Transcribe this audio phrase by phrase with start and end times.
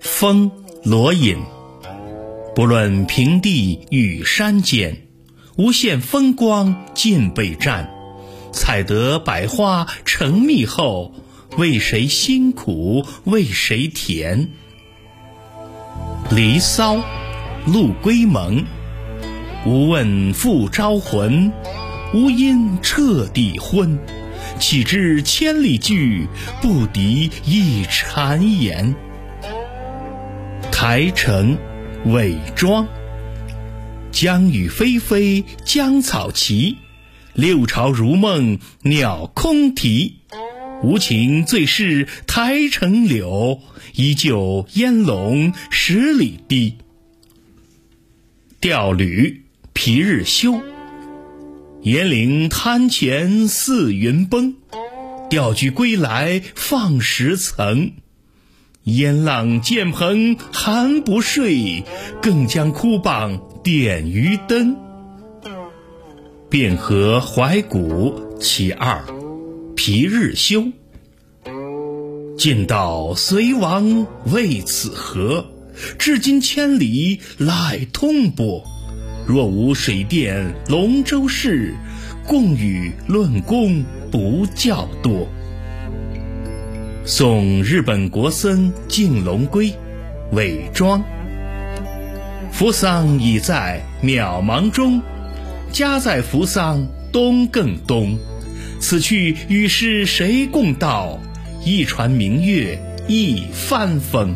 [0.00, 0.52] 风
[0.84, 1.38] 罗隐，
[2.54, 5.08] 不论平地与山间，
[5.56, 7.90] 无限风光尽被占。
[8.52, 11.12] 采得百花成蜜后，
[11.56, 14.50] 为谁辛苦为谁甜？
[16.36, 16.94] 《离骚》
[17.66, 18.64] 陆龟蒙。
[19.66, 21.50] 无问复招魂，
[22.14, 23.98] 无因彻地昏。
[24.58, 26.26] 岂知千里驹，
[26.60, 28.94] 不敌一谗言。
[30.72, 31.56] 台城，
[32.06, 32.86] 韦庄。
[34.12, 36.76] 江雨霏霏，江草齐。
[37.32, 40.16] 六朝如梦，鸟空啼。
[40.82, 43.60] 无情最是台城柳，
[43.94, 46.78] 依旧烟笼十里堤。
[48.60, 50.60] 调吕，皮日休。
[51.82, 54.54] 严陵滩前似云崩，
[55.30, 57.92] 钓具归来放石层。
[58.84, 61.82] 烟浪渐蓬寒不睡，
[62.20, 64.76] 更将枯蚌点于灯。
[66.50, 69.02] 汴河怀古其二，
[69.74, 70.70] 皮日休。
[72.36, 75.46] 晋道隋王为此河，
[75.98, 78.64] 至今千里来通波。
[79.26, 81.74] 若无水电龙舟事，
[82.26, 85.28] 共与论功不较多。
[87.04, 89.72] 送日本国僧敬龙归，
[90.32, 91.02] 伪庄。
[92.52, 95.00] 扶桑已在渺茫中，
[95.72, 98.18] 家在扶桑东更东。
[98.80, 101.18] 此去与世谁共道？
[101.64, 104.34] 一船明月一帆风。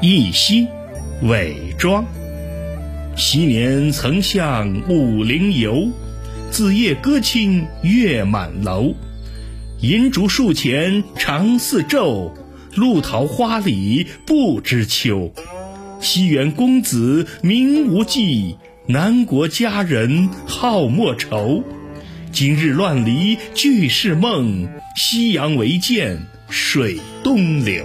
[0.00, 0.66] 一夕，
[1.22, 2.04] 伪庄。
[3.16, 5.90] 昔年曾向武陵游，
[6.50, 8.94] 子夜歌清月满楼。
[9.80, 12.32] 银烛树前长似昼，
[12.74, 15.32] 露桃花里不知秋。
[16.00, 21.62] 西园公子名无忌，南国佳人好莫愁。
[22.32, 27.84] 今日乱离俱是梦，夕阳唯见水东流。